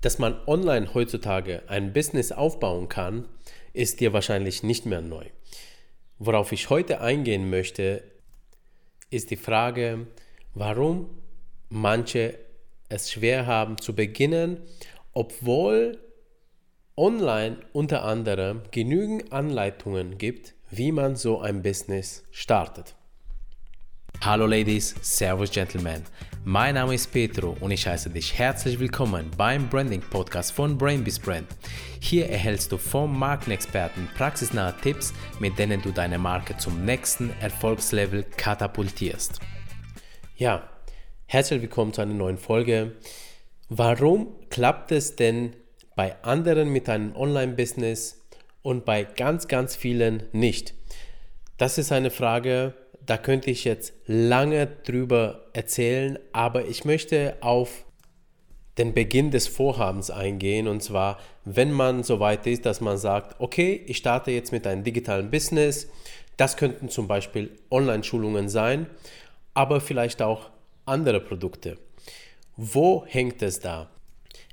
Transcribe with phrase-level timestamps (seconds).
[0.00, 3.28] Dass man online heutzutage ein Business aufbauen kann,
[3.72, 5.26] ist dir wahrscheinlich nicht mehr neu.
[6.18, 8.02] Worauf ich heute eingehen möchte,
[9.10, 10.06] ist die Frage,
[10.54, 11.08] warum
[11.68, 12.38] manche
[12.88, 14.58] es schwer haben zu beginnen,
[15.12, 15.98] obwohl
[16.96, 22.94] online unter anderem genügend Anleitungen gibt, wie man so ein Business startet.
[24.20, 26.04] Hallo Ladies, Servus Gentlemen.
[26.44, 31.18] Mein Name ist Petro und ich heiße dich herzlich willkommen beim Branding Podcast von Brainbees
[31.18, 31.46] Brand.
[32.00, 38.24] Hier erhältst du vom Markenexperten praxisnahe Tipps, mit denen du deine Marke zum nächsten Erfolgslevel
[38.38, 39.38] katapultierst.
[40.36, 40.66] Ja,
[41.26, 42.96] herzlich willkommen zu einer neuen Folge.
[43.68, 45.54] Warum klappt es denn
[45.94, 48.24] bei anderen mit einem Online-Business
[48.62, 50.72] und bei ganz, ganz vielen nicht?
[51.58, 52.72] Das ist eine Frage,
[53.06, 57.84] da könnte ich jetzt lange drüber erzählen, aber ich möchte auf
[58.78, 63.40] den Beginn des Vorhabens eingehen und zwar, wenn man so weit ist, dass man sagt,
[63.40, 65.88] okay, ich starte jetzt mit einem digitalen Business,
[66.36, 68.86] das könnten zum Beispiel Online-Schulungen sein,
[69.54, 70.50] aber vielleicht auch
[70.86, 71.76] andere Produkte.
[72.56, 73.90] Wo hängt es da?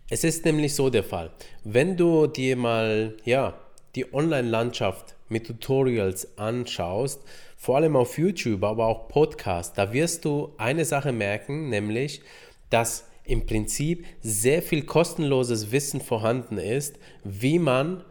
[0.09, 1.32] Es ist nämlich so der Fall,
[1.64, 3.54] wenn du dir mal ja,
[3.95, 7.22] die Online-Landschaft mit Tutorials anschaust,
[7.58, 12.22] vor allem auf YouTube, aber auch Podcast, da wirst du eine Sache merken, nämlich,
[12.69, 18.03] dass im Prinzip sehr viel kostenloses Wissen vorhanden ist, wie man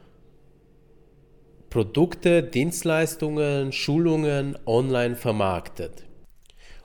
[1.70, 6.05] Produkte, Dienstleistungen, Schulungen online vermarktet.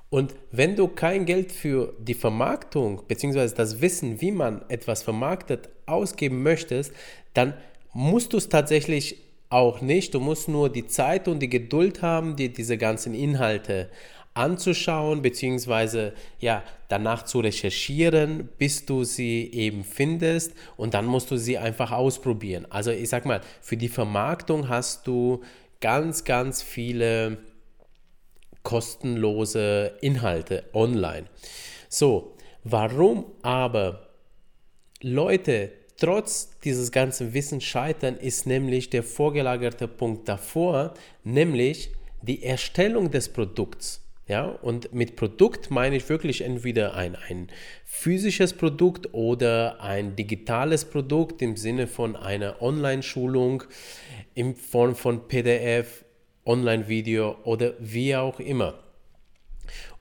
[0.09, 3.53] Und wenn du kein Geld für die Vermarktung bzw.
[3.56, 6.94] das Wissen, wie man etwas vermarktet, ausgeben möchtest,
[7.34, 7.53] dann
[7.94, 10.14] musst du es tatsächlich auch nicht.
[10.14, 13.90] Du musst nur die Zeit und die Geduld haben, dir diese ganzen Inhalte
[14.34, 21.38] anzuschauen, beziehungsweise ja, danach zu recherchieren, bis du sie eben findest und dann musst du
[21.38, 22.66] sie einfach ausprobieren.
[22.70, 25.42] Also ich sag mal, für die Vermarktung hast du
[25.82, 27.40] ganz, ganz viele
[28.64, 31.25] kostenlose Inhalte online.
[31.90, 34.08] So, warum aber
[35.02, 41.91] Leute trotz dieses ganzen Wissens scheitern, ist nämlich der vorgelagerte Punkt davor, nämlich
[42.23, 44.01] die Erstellung des Produkts.
[44.28, 47.50] Ja, und mit Produkt meine ich wirklich entweder ein, ein
[47.85, 53.63] physisches Produkt oder ein digitales Produkt im Sinne von einer Online-Schulung
[54.33, 56.06] in Form von PDF,
[56.45, 58.79] Online-Video oder wie auch immer.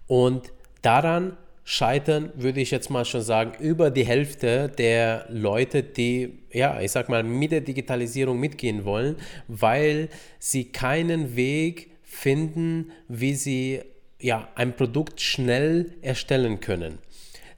[0.06, 6.38] Und daran scheitern, würde ich jetzt mal schon sagen, über die Hälfte der Leute, die,
[6.52, 9.16] ja, ich sag mal, mit der Digitalisierung mitgehen wollen,
[9.48, 13.80] weil sie keinen Weg finden, wie sie
[14.18, 16.98] ja, ein Produkt schnell erstellen können.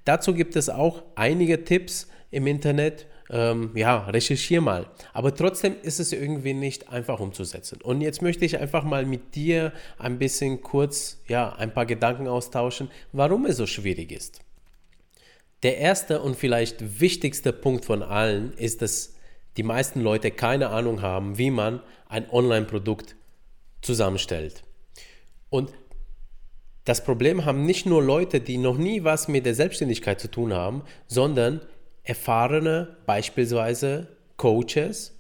[0.05, 4.87] Dazu gibt es auch einige Tipps im Internet, ähm, ja, recherchier mal.
[5.13, 7.81] Aber trotzdem ist es irgendwie nicht einfach umzusetzen.
[7.83, 12.29] Und jetzt möchte ich einfach mal mit dir ein bisschen kurz, ja, ein paar Gedanken
[12.29, 14.41] austauschen, warum es so schwierig ist.
[15.63, 19.15] Der erste und vielleicht wichtigste Punkt von allen ist, dass
[19.57, 23.17] die meisten Leute keine Ahnung haben, wie man ein Online-Produkt
[23.81, 24.63] zusammenstellt.
[25.51, 25.73] Und
[26.85, 30.53] das Problem haben nicht nur Leute, die noch nie was mit der Selbstständigkeit zu tun
[30.53, 31.61] haben, sondern
[32.05, 35.19] erfahrene, beispielsweise Coaches,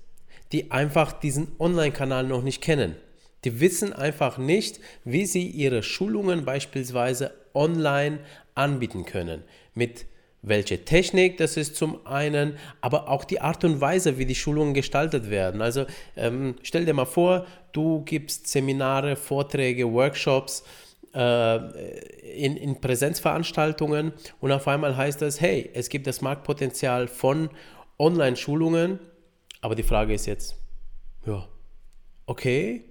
[0.53, 2.97] die einfach diesen Online-Kanal noch nicht kennen.
[3.44, 8.20] Die wissen einfach nicht, wie sie ihre Schulungen beispielsweise online
[8.54, 9.43] anbieten können.
[9.75, 10.06] Mit
[10.43, 14.75] welche Technik das ist zum einen, aber auch die Art und Weise, wie die Schulungen
[14.75, 15.62] gestaltet werden.
[15.62, 20.64] Also ähm, stell dir mal vor, du gibst Seminare, Vorträge, Workshops
[21.14, 27.50] in, in Präsenzveranstaltungen und auf einmal heißt es, hey, es gibt das Marktpotenzial von
[27.98, 28.98] Online-Schulungen,
[29.60, 30.56] aber die Frage ist jetzt,
[31.26, 31.46] ja,
[32.26, 32.84] okay,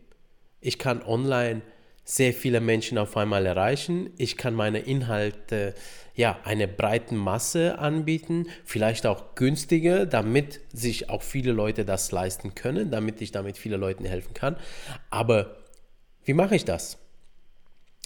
[0.59, 1.63] ich kann online
[2.03, 4.11] sehr viele Menschen auf einmal erreichen.
[4.17, 5.73] Ich kann meine Inhalte
[6.15, 12.53] ja einer breiten Masse anbieten, vielleicht auch günstiger, damit sich auch viele Leute das leisten
[12.53, 14.57] können, damit ich damit viele Leuten helfen kann.
[15.09, 15.57] Aber
[16.23, 17.00] wie mache ich das?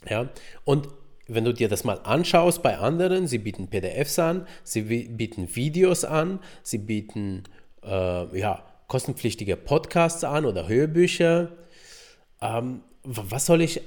[0.09, 0.29] Ja,
[0.63, 0.87] und
[1.27, 6.05] wenn du dir das mal anschaust bei anderen, sie bieten PDFs an, sie bieten Videos
[6.05, 7.43] an, sie bieten
[7.83, 11.51] äh, ja, kostenpflichtige Podcasts an oder Hörbücher.
[12.41, 13.81] Ähm, was soll ich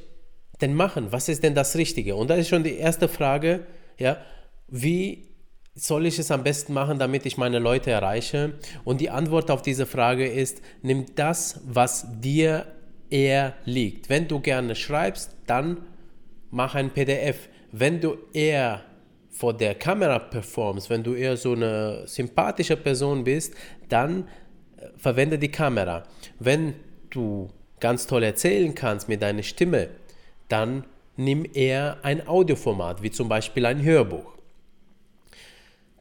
[0.61, 1.12] denn machen?
[1.12, 2.17] Was ist denn das Richtige?
[2.17, 3.67] Und da ist schon die erste Frage,
[3.99, 4.19] ja,
[4.67, 5.29] wie
[5.75, 8.55] soll ich es am besten machen, damit ich meine Leute erreiche?
[8.85, 12.67] Und die Antwort auf diese Frage ist, nimm das, was dir
[13.11, 14.09] eher liegt.
[14.09, 15.79] Wenn du gerne schreibst, dann
[16.50, 17.49] mach ein PDF.
[17.73, 18.83] Wenn du eher
[19.31, 23.55] vor der Kamera performst, wenn du eher so eine sympathische Person bist,
[23.89, 24.29] dann
[24.77, 26.05] äh, verwende die Kamera.
[26.39, 26.75] Wenn
[27.11, 27.49] du
[27.81, 29.91] ganz toll erzählen kannst mit deiner Stimme,
[30.49, 30.85] dann
[31.17, 34.37] nimm eher ein Audioformat, wie zum Beispiel ein Hörbuch.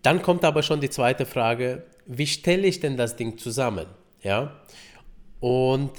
[0.02, 3.88] Dann kommt aber schon die zweite Frage, wie stelle ich denn das Ding zusammen?
[4.22, 4.62] Ja?
[5.40, 5.92] Und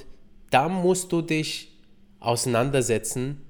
[0.51, 1.77] da musst du dich
[2.21, 3.43] auseinandersetzen,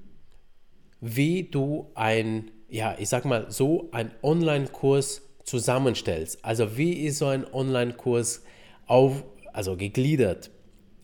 [1.01, 6.43] wie du ein, ja, ich sag mal, so ein Online-Kurs zusammenstellst.
[6.43, 8.43] Also wie ist so ein Online-Kurs
[8.85, 9.23] auf,
[9.53, 10.51] also gegliedert,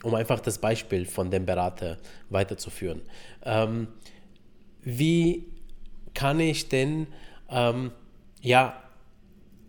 [0.04, 1.98] um einfach das Beispiel von dem Berater
[2.30, 3.02] weiterzuführen.
[3.44, 3.88] Ähm,
[4.82, 5.46] wie
[6.14, 7.08] kann ich denn
[7.50, 7.92] ähm,
[8.42, 8.82] ja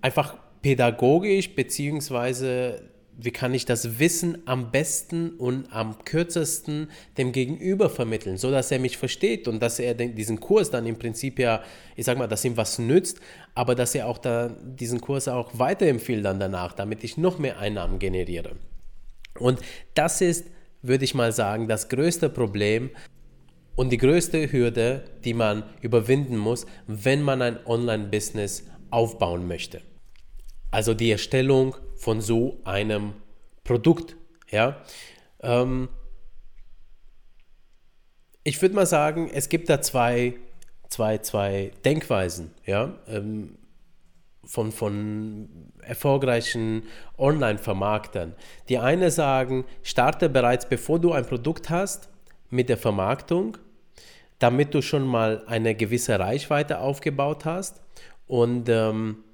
[0.02, 2.82] einfach pädagogisch beziehungsweise
[3.18, 8.70] wie kann ich das Wissen am besten und am kürzesten dem Gegenüber vermitteln, so dass
[8.70, 11.62] er mich versteht und dass er diesen Kurs dann im Prinzip ja,
[11.96, 13.20] ich sag mal, dass ihm was nützt,
[13.54, 17.58] aber dass er auch da diesen Kurs auch weiterempfiehlt dann danach, damit ich noch mehr
[17.58, 18.56] Einnahmen generiere.
[19.38, 19.60] Und
[19.94, 20.46] das ist,
[20.82, 22.90] würde ich mal sagen, das größte Problem
[23.76, 29.80] und die größte Hürde, die man überwinden muss, wenn man ein Online-Business aufbauen möchte.
[30.70, 31.76] Also die Erstellung
[32.06, 33.14] von so einem
[33.64, 34.14] Produkt.
[34.48, 34.76] Ja?
[35.40, 35.88] Ähm,
[38.44, 40.34] ich würde mal sagen, es gibt da zwei,
[40.88, 42.54] zwei, zwei Denkweisen.
[42.64, 42.94] Ja?
[43.08, 43.58] Ähm,
[44.44, 45.48] von, von
[45.82, 46.84] erfolgreichen
[47.18, 48.36] Online-Vermarktern.
[48.68, 52.08] Die eine sagen, starte bereits bevor du ein Produkt hast
[52.50, 53.58] mit der Vermarktung,
[54.38, 57.82] damit du schon mal eine gewisse Reichweite aufgebaut hast
[58.28, 59.24] und ähm,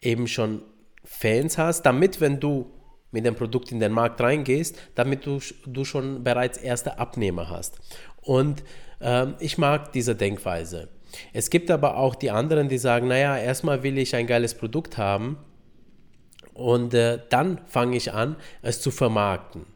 [0.00, 0.62] eben schon
[1.04, 2.70] Fans hast, damit, wenn du
[3.10, 7.78] mit dem Produkt in den Markt reingehst, damit du, du schon bereits erste Abnehmer hast.
[8.22, 8.62] Und
[9.00, 10.88] ähm, ich mag diese Denkweise.
[11.32, 14.96] Es gibt aber auch die anderen, die sagen, naja, erstmal will ich ein geiles Produkt
[14.96, 15.36] haben
[16.54, 19.66] und äh, dann fange ich an, es zu vermarkten.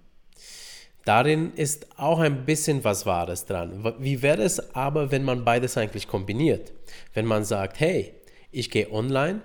[1.04, 3.94] Darin ist auch ein bisschen was Wahres dran.
[4.00, 6.72] Wie wäre es aber, wenn man beides eigentlich kombiniert?
[7.14, 8.12] Wenn man sagt, hey,
[8.50, 9.40] ich gehe online,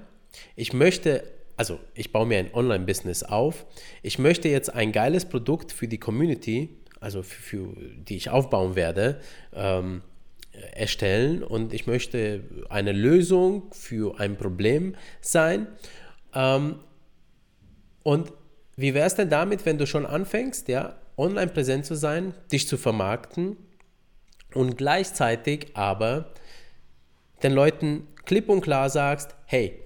[0.55, 1.23] ich möchte
[1.61, 3.67] also ich baue mir ein Online-Business auf.
[4.01, 8.75] Ich möchte jetzt ein geiles Produkt für die Community, also für, für die ich aufbauen
[8.75, 9.21] werde,
[9.53, 10.01] ähm,
[10.73, 15.67] erstellen und ich möchte eine Lösung für ein Problem sein.
[16.33, 16.79] Ähm,
[18.01, 18.33] und
[18.75, 22.67] wie wäre es denn damit, wenn du schon anfängst, ja, online präsent zu sein, dich
[22.67, 23.55] zu vermarkten
[24.55, 26.33] und gleichzeitig aber
[27.43, 29.77] den Leuten klipp und klar sagst, hey,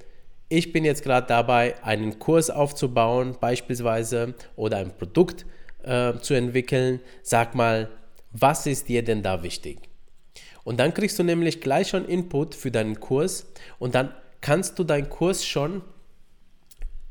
[0.55, 5.45] ich bin jetzt gerade dabei, einen Kurs aufzubauen beispielsweise oder ein Produkt
[5.83, 7.01] äh, zu entwickeln.
[7.23, 7.89] Sag mal,
[8.31, 9.79] was ist dir denn da wichtig?
[10.63, 13.47] Und dann kriegst du nämlich gleich schon Input für deinen Kurs
[13.79, 15.81] und dann kannst du deinen Kurs schon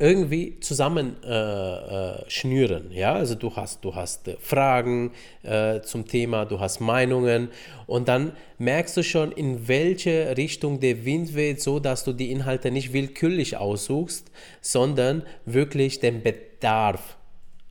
[0.05, 2.83] irgendwie zusammen äh, äh.
[2.91, 5.13] Ja, also du hast, du hast äh, Fragen
[5.43, 7.49] äh, zum Thema, du hast Meinungen
[7.87, 12.31] und dann merkst du schon, in welche Richtung der Wind weht, so dass du die
[12.33, 14.31] Inhalte nicht willkürlich aussuchst,
[14.61, 17.17] sondern wirklich dem Bedarf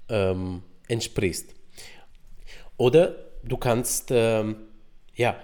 [0.09, 1.53] ähm, entsprichst.
[2.77, 4.55] Oder du kannst ähm,
[5.15, 5.35] ja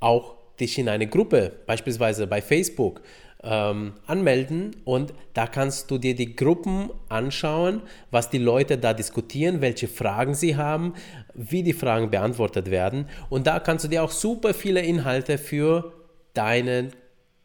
[0.00, 3.02] auch dich in eine Gruppe, beispielsweise bei Facebook,
[3.42, 9.60] ähm, anmelden und da kannst du dir die Gruppen anschauen, was die Leute da diskutieren,
[9.60, 10.94] welche Fragen sie haben,
[11.34, 15.92] wie die Fragen beantwortet werden und da kannst du dir auch super viele Inhalte für
[16.34, 16.90] deine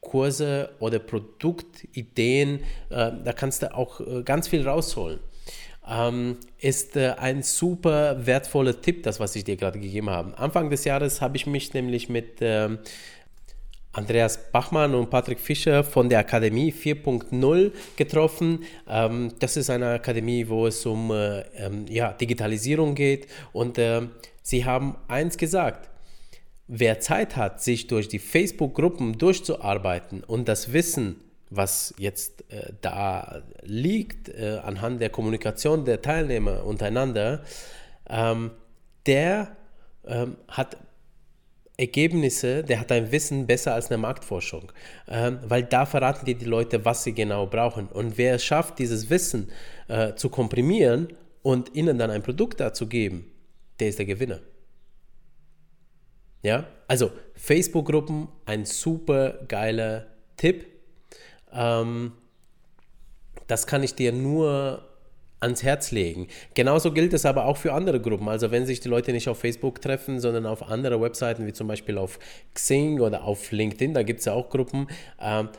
[0.03, 2.59] Kurse oder Produktideen,
[2.89, 5.19] äh, da kannst du auch äh, ganz viel rausholen.
[5.89, 10.37] Ähm, ist äh, ein super wertvoller Tipp, das, was ich dir gerade gegeben habe.
[10.37, 12.79] Anfang des Jahres habe ich mich nämlich mit ähm,
[13.93, 18.65] Andreas Bachmann und Patrick Fischer von der Akademie 4.0 getroffen.
[18.89, 23.27] Ähm, das ist eine Akademie, wo es um äh, ähm, ja, Digitalisierung geht.
[23.53, 24.01] Und äh,
[24.41, 25.89] sie haben eins gesagt.
[26.67, 31.19] Wer Zeit hat, sich durch die Facebook-Gruppen durchzuarbeiten und das Wissen,
[31.51, 37.43] was jetzt äh, da liegt, anhand der Kommunikation der Teilnehmer untereinander,
[38.09, 38.51] ähm,
[39.05, 39.55] der
[40.47, 40.77] hat
[41.77, 44.71] Ergebnisse, der hat ein Wissen besser als eine Marktforschung,
[45.07, 47.87] ähm, weil da verraten dir die Leute, was sie genau brauchen.
[47.87, 49.51] Und wer es schafft, dieses Wissen
[49.87, 51.07] äh, zu komprimieren
[51.41, 53.31] und ihnen dann ein Produkt dazu geben,
[53.79, 54.39] der ist der Gewinner.
[56.43, 60.67] Ja, also Facebook-Gruppen, ein super geiler Tipp.
[61.51, 62.11] Ähm,
[63.47, 64.87] das kann ich dir nur
[65.43, 66.27] ans Herz legen.
[66.55, 68.27] Genauso gilt es aber auch für andere Gruppen.
[68.29, 71.67] Also wenn sich die Leute nicht auf Facebook treffen, sondern auf andere Webseiten, wie zum
[71.67, 72.17] Beispiel auf
[72.55, 74.87] Xing oder auf LinkedIn, da gibt es ja auch Gruppen.
[75.21, 75.49] Ähm,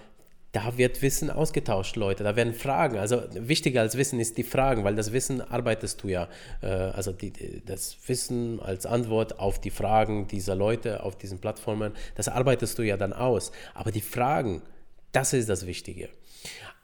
[0.54, 2.22] da wird Wissen ausgetauscht, Leute.
[2.22, 2.98] Da werden Fragen.
[2.98, 6.28] Also wichtiger als Wissen ist die Fragen, weil das Wissen arbeitest du ja.
[6.62, 7.32] Äh, also die,
[7.66, 12.82] das Wissen als Antwort auf die Fragen dieser Leute auf diesen Plattformen, das arbeitest du
[12.82, 13.50] ja dann aus.
[13.74, 14.62] Aber die Fragen,
[15.10, 16.08] das ist das Wichtige.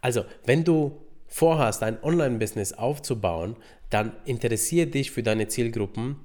[0.01, 1.01] Also, wenn du
[1.31, 3.57] vorhast, ein Online-Business aufzubauen,
[3.89, 6.17] dann interessiere dich für deine Zielgruppen,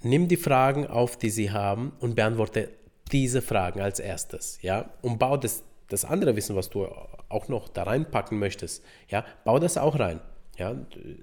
[0.00, 2.70] nimm die Fragen auf, die sie haben und beantworte
[3.10, 6.86] diese Fragen als erstes, ja, und bau das, das andere Wissen, was du
[7.28, 10.20] auch noch da reinpacken möchtest, ja, bau das auch rein,
[10.56, 10.76] ja,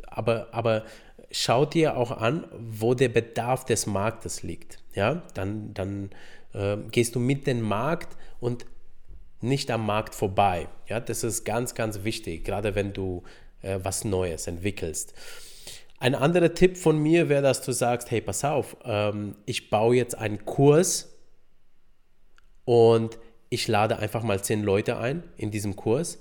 [0.08, 0.84] aber, aber
[1.32, 6.10] schau dir auch an, wo der Bedarf des Marktes liegt, ja, dann, dann
[6.54, 8.66] äh, gehst du mit dem Markt und
[9.42, 13.24] nicht am Markt vorbei, ja, das ist ganz, ganz wichtig, gerade wenn du
[13.62, 15.14] äh, was Neues entwickelst.
[16.00, 19.96] Ein anderer Tipp von mir wäre, dass du sagst, hey, pass auf, ähm, ich baue
[19.96, 21.14] jetzt einen Kurs
[22.64, 23.18] und
[23.50, 26.20] ich lade einfach mal zehn Leute ein in diesem Kurs,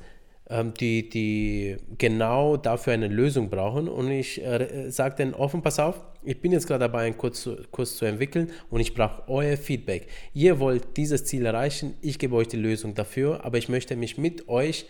[0.81, 3.88] die, die genau dafür eine Lösung brauchen.
[3.88, 7.43] Und ich äh, sage denen offen, pass auf, ich bin jetzt gerade dabei, einen Kurs
[7.43, 10.09] zu, Kurs zu entwickeln und ich brauche euer Feedback.
[10.35, 14.19] Ihr wollt dieses Ziel erreichen, ich gebe euch die Lösung dafür, aber ich möchte mich
[14.19, 14.87] mit euch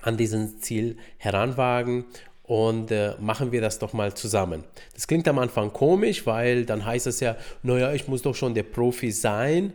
[0.00, 2.04] an dieses Ziel heranwagen
[2.42, 4.64] und äh, machen wir das doch mal zusammen.
[4.94, 8.54] Das klingt am Anfang komisch, weil dann heißt es ja, naja, ich muss doch schon
[8.54, 9.72] der Profi sein.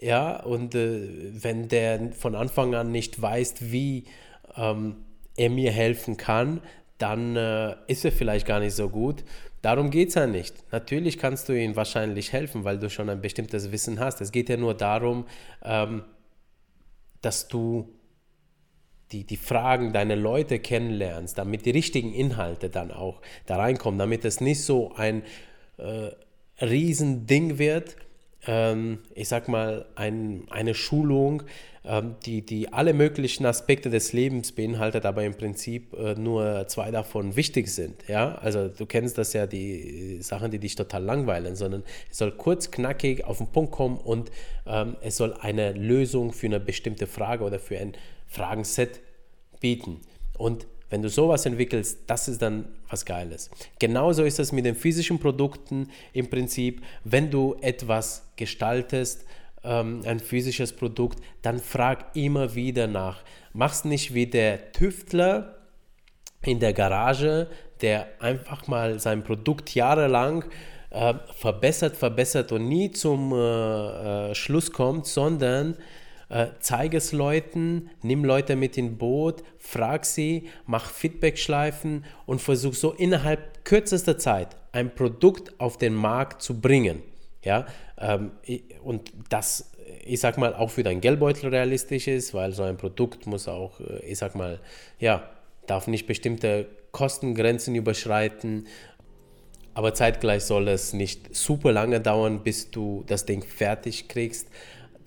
[0.00, 1.08] Ja, und äh,
[1.42, 4.04] wenn der von Anfang an nicht weiß, wie
[4.56, 4.96] ähm,
[5.36, 6.62] er mir helfen kann,
[6.96, 9.24] dann äh, ist er vielleicht gar nicht so gut.
[9.62, 10.54] Darum geht es ja nicht.
[10.72, 14.22] Natürlich kannst du ihm wahrscheinlich helfen, weil du schon ein bestimmtes Wissen hast.
[14.22, 15.26] Es geht ja nur darum,
[15.62, 16.02] ähm,
[17.20, 17.92] dass du
[19.12, 24.24] die, die Fragen deiner Leute kennenlernst, damit die richtigen Inhalte dann auch da reinkommen, damit
[24.24, 25.24] es nicht so ein
[25.76, 26.10] äh,
[26.64, 27.96] Riesending wird,
[29.14, 31.44] ich sag mal, ein, eine Schulung,
[31.84, 36.90] ähm, die, die alle möglichen Aspekte des Lebens beinhaltet, aber im Prinzip äh, nur zwei
[36.90, 38.06] davon wichtig sind.
[38.06, 38.34] Ja?
[38.36, 42.70] Also du kennst das ja, die Sachen, die dich total langweilen, sondern es soll kurz,
[42.70, 44.30] knackig auf den Punkt kommen und
[44.66, 47.94] ähm, es soll eine Lösung für eine bestimmte Frage oder für ein
[48.26, 49.00] Fragenset
[49.60, 50.00] bieten.
[50.36, 53.50] Und wenn du sowas entwickelst, das ist dann was Geiles.
[53.78, 56.82] Genauso ist es mit den physischen Produkten im Prinzip.
[57.04, 59.24] Wenn du etwas gestaltest,
[59.62, 63.22] ähm, ein physisches Produkt, dann frag immer wieder nach.
[63.52, 65.56] Mach's nicht wie der Tüftler
[66.42, 67.48] in der Garage,
[67.80, 70.44] der einfach mal sein Produkt jahrelang
[70.90, 75.76] äh, verbessert, verbessert und nie zum äh, äh, Schluss kommt, sondern
[76.30, 82.74] äh, zeige es Leuten, nimm Leute mit in Boot, frag sie, mach Feedback-Schleifen und versuch
[82.74, 87.02] so innerhalb kürzester Zeit ein Produkt auf den Markt zu bringen.
[87.42, 87.66] Ja,
[87.98, 88.32] ähm,
[88.82, 89.72] und das,
[90.04, 93.80] ich sag mal, auch für dein Geldbeutel realistisch ist, weil so ein Produkt muss auch,
[93.80, 94.60] äh, ich sag mal,
[94.98, 95.28] ja,
[95.66, 98.66] darf nicht bestimmte Kostengrenzen überschreiten,
[99.74, 104.48] aber zeitgleich soll es nicht super lange dauern, bis du das Ding fertig kriegst,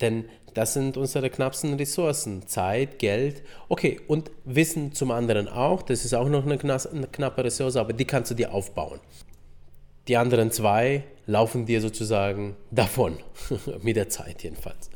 [0.00, 0.24] denn
[0.54, 2.46] das sind unsere knappsten Ressourcen.
[2.46, 5.82] Zeit, Geld, okay, und Wissen zum anderen auch.
[5.82, 9.00] Das ist auch noch eine, eine knappe Ressource, aber die kannst du dir aufbauen.
[10.06, 13.18] Die anderen zwei laufen dir sozusagen davon,
[13.82, 14.90] mit der Zeit jedenfalls.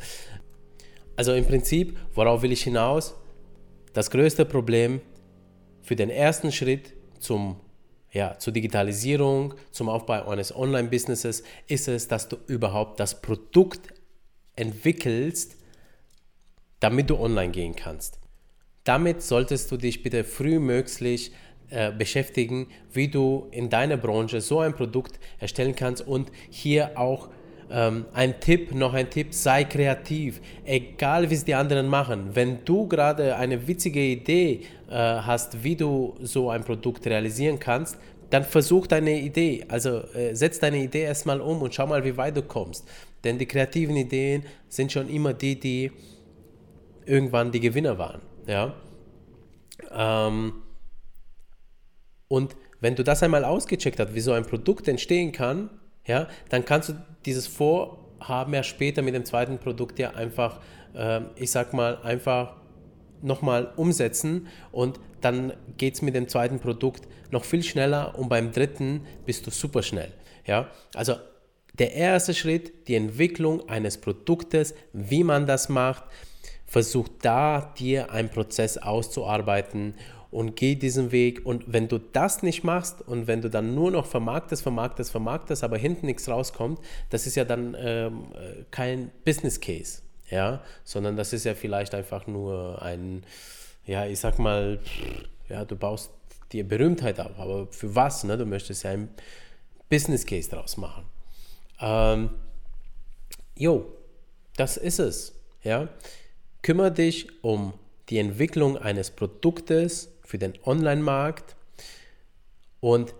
[1.16, 3.14] Also im Prinzip, worauf will ich hinaus?
[3.92, 5.00] Das größte Problem
[5.82, 7.56] für den ersten Schritt zum,
[8.12, 13.88] ja, zur Digitalisierung, zum Aufbau eines Online-Businesses ist es, dass du überhaupt das Produkt
[14.58, 15.56] entwickelst,
[16.80, 18.18] damit du online gehen kannst.
[18.84, 21.32] Damit solltest du dich bitte frühmöglich
[21.70, 27.28] äh, beschäftigen, wie du in deiner Branche so ein Produkt erstellen kannst und hier auch
[27.70, 32.30] ähm, ein Tipp, noch ein Tipp, sei kreativ, egal wie es die anderen machen.
[32.34, 37.98] Wenn du gerade eine witzige Idee äh, hast, wie du so ein Produkt realisieren kannst,
[38.30, 42.16] dann versuch deine Idee, also äh, setz deine Idee erstmal um und schau mal, wie
[42.16, 42.86] weit du kommst.
[43.24, 45.92] Denn die kreativen Ideen sind schon immer die, die
[47.04, 48.20] irgendwann die Gewinner waren.
[48.46, 48.74] Ja?
[49.90, 50.62] Ähm,
[52.28, 55.70] und wenn du das einmal ausgecheckt hast, wie so ein Produkt entstehen kann,
[56.06, 56.94] ja, dann kannst du
[57.24, 60.60] dieses Vorhaben ja später mit dem zweiten Produkt ja einfach,
[60.94, 62.56] äh, ich sag mal, einfach
[63.20, 68.52] nochmal umsetzen und dann geht es mit dem zweiten Produkt noch viel schneller und beim
[68.52, 70.12] dritten bist du super schnell.
[70.46, 70.70] Ja?
[70.94, 71.16] Also
[71.78, 76.04] der erste Schritt, die Entwicklung eines Produktes, wie man das macht,
[76.66, 79.94] versuch da dir einen Prozess auszuarbeiten
[80.30, 81.46] und geh diesen Weg.
[81.46, 85.64] Und wenn du das nicht machst und wenn du dann nur noch vermarktest, vermarktest, vermarktest,
[85.64, 86.80] aber hinten nichts rauskommt,
[87.10, 88.24] das ist ja dann ähm,
[88.70, 90.02] kein Business Case.
[90.30, 93.24] ja, sondern das ist ja vielleicht einfach nur ein,
[93.86, 94.80] ja, ich sag mal,
[95.48, 96.10] ja, du baust
[96.52, 98.36] dir Berühmtheit auf, aber für was, ne?
[98.36, 99.08] Du möchtest ja ein
[99.88, 101.04] Business Case draus machen.
[101.80, 102.30] Ähm,
[103.56, 103.86] jo,
[104.56, 105.88] das ist es, ja.
[106.62, 107.72] Kümmere dich um
[108.08, 111.56] die Entwicklung eines Produktes für den Online-Markt
[112.80, 113.14] und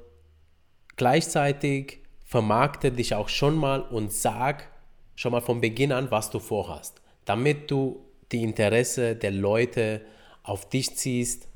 [0.97, 4.69] gleichzeitig vermarkte dich auch schon mal und sag
[5.15, 10.03] schon mal von Beginn an, was du vorhast, damit du die Interesse der Leute
[10.43, 11.49] auf dich ziehst.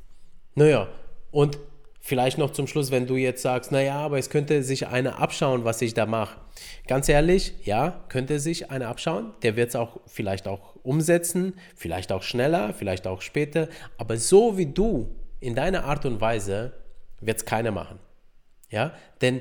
[0.54, 0.88] Naja,
[1.30, 1.58] und
[2.04, 5.64] vielleicht noch zum Schluss, wenn du jetzt sagst, naja, aber es könnte sich einer abschauen,
[5.64, 6.36] was ich da mache.
[6.88, 9.32] Ganz ehrlich, ja, könnte sich einer abschauen.
[9.42, 13.68] Der wird es auch vielleicht auch umsetzen, vielleicht auch schneller, vielleicht auch später.
[13.98, 16.72] Aber so wie du in deiner Art und Weise
[17.20, 18.00] wird es keiner machen.
[18.68, 19.40] Ja, denn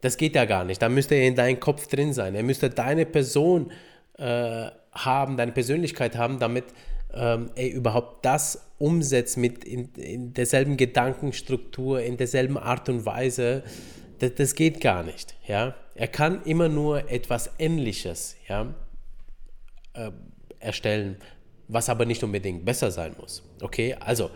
[0.00, 0.80] das geht ja gar nicht.
[0.80, 2.36] Da müsste er in deinem Kopf drin sein.
[2.36, 3.72] Er müsste deine Person
[4.16, 6.66] äh, haben, deine Persönlichkeit haben, damit
[7.12, 13.62] ähm, er überhaupt das umsetzt mit in, in, derselben Gedankenstruktur, in derselben Art und Weise.
[14.18, 15.36] Das, das, geht gar nicht.
[15.46, 15.74] Ja?
[15.94, 18.74] Er kann immer nur etwas Ähnliches ja,
[19.94, 20.10] äh,
[20.58, 21.16] erstellen,
[21.68, 23.42] was aber nicht unbedingt besser sein muss.
[23.60, 24.30] Okay, also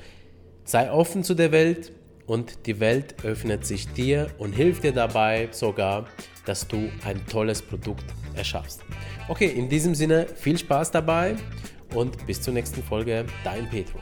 [0.65, 1.93] sei offen zu der Welt,
[2.31, 6.07] und die Welt öffnet sich dir und hilft dir dabei sogar,
[6.47, 8.05] dass du ein tolles Produkt
[8.37, 8.85] erschaffst.
[9.27, 11.35] Okay, in diesem Sinne viel Spaß dabei
[11.95, 13.99] und bis zur nächsten Folge, dein Petro.